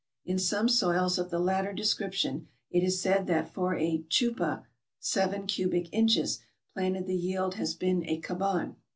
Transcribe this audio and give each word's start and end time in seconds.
In 0.25 0.39
some 0.39 0.67
soils 0.67 1.19
of 1.19 1.29
the 1.29 1.37
latter 1.37 1.73
de 1.73 1.83
scription, 1.85 2.47
it 2.71 2.81
is 2.83 2.99
said 2.99 3.27
that 3.27 3.53
for 3.53 3.75
a 3.77 3.99
chupa 4.09 4.65
(seven 4.99 5.45
cubic 5.45 5.93
inches) 5.93 6.39
planted 6.73 7.05
the 7.05 7.13
yield 7.15 7.53
has 7.53 7.75
been 7.75 8.03
a 8.07 8.19
caban. 8.19 8.77